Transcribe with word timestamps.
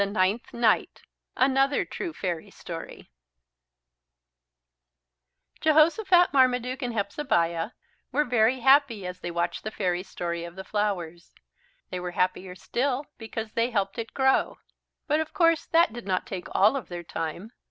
NINTH 0.03 0.51
NIGHT 0.51 1.03
ANOTHER 1.37 1.85
TRUE 1.85 2.11
FAIRY 2.13 2.49
STORY 2.49 3.11
Jehosophat, 5.61 6.33
Marmaduke, 6.33 6.81
and 6.81 6.91
Hepzebiah 6.91 7.69
were 8.11 8.23
very 8.25 8.61
happy 8.61 9.05
as 9.05 9.19
they 9.19 9.29
watched 9.29 9.63
the 9.63 9.69
fairy 9.69 10.01
story 10.01 10.43
of 10.43 10.55
the 10.55 10.63
flowers. 10.63 11.35
They 11.91 11.99
were 11.99 12.09
happier 12.17 12.55
still 12.55 13.05
because 13.19 13.51
they 13.51 13.69
helped 13.69 13.99
it 13.99 14.15
grow. 14.15 14.57
But 15.05 15.19
of 15.19 15.35
course 15.35 15.67
that 15.67 15.93
did 15.93 16.07
not 16.07 16.25
take 16.25 16.47
all 16.49 16.75
of 16.75 16.89
their 16.89 17.03
time. 17.03 17.51